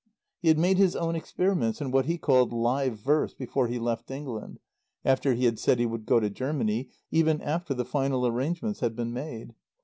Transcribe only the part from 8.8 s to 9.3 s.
been